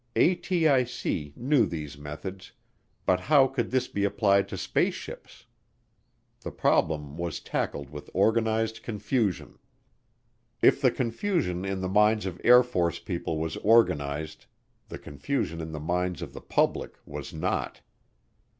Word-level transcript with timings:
ATIC 0.15 1.37
knew 1.37 1.67
these 1.67 1.95
methods, 1.95 2.53
but 3.05 3.19
how 3.19 3.45
could 3.45 3.69
this 3.69 3.87
be 3.87 4.03
applied 4.03 4.47
to 4.47 4.57
spaceships? 4.57 5.45
The 6.39 6.49
problem 6.51 7.17
was 7.17 7.39
tackled 7.39 7.91
with 7.91 8.09
organized 8.11 8.81
confusion. 8.81 9.59
If 10.59 10.81
the 10.81 10.89
confusion 10.89 11.65
in 11.65 11.81
the 11.81 11.87
minds 11.87 12.25
of 12.25 12.41
Air 12.43 12.63
Force 12.63 12.97
people 12.97 13.37
was 13.37 13.57
organized 13.57 14.47
the 14.89 14.97
confusion 14.97 15.61
in 15.61 15.71
the 15.71 15.79
minds 15.79 16.23
of 16.23 16.33
the 16.33 16.41
public 16.41 16.95
was 17.05 17.31
not. 17.31 17.81